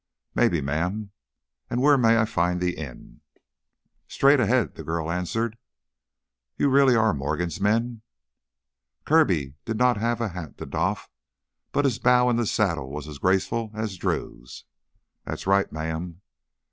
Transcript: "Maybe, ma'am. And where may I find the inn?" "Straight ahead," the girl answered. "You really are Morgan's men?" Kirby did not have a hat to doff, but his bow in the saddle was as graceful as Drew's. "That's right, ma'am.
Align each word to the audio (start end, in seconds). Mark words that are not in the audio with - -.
"Maybe, 0.33 0.61
ma'am. 0.61 1.11
And 1.69 1.79
where 1.79 1.95
may 1.95 2.17
I 2.17 2.25
find 2.25 2.59
the 2.59 2.75
inn?" 2.75 3.21
"Straight 4.07 4.39
ahead," 4.39 4.73
the 4.73 4.83
girl 4.83 5.11
answered. 5.11 5.59
"You 6.57 6.69
really 6.71 6.95
are 6.95 7.13
Morgan's 7.13 7.61
men?" 7.61 8.01
Kirby 9.05 9.53
did 9.63 9.77
not 9.77 9.97
have 9.97 10.19
a 10.19 10.29
hat 10.29 10.57
to 10.57 10.65
doff, 10.65 11.07
but 11.71 11.85
his 11.85 11.99
bow 11.99 12.31
in 12.31 12.35
the 12.37 12.47
saddle 12.47 12.89
was 12.89 13.07
as 13.07 13.19
graceful 13.19 13.69
as 13.75 13.95
Drew's. 13.95 14.65
"That's 15.23 15.45
right, 15.45 15.71
ma'am. 15.71 16.19